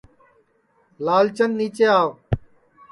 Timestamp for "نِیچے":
1.59-1.85